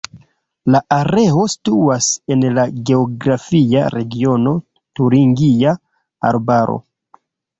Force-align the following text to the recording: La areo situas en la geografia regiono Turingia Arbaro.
La 0.75 0.79
areo 0.93 1.43
situas 1.55 2.07
en 2.35 2.45
la 2.55 2.63
geografia 2.89 3.83
regiono 3.97 4.55
Turingia 5.01 5.75
Arbaro. 6.33 6.79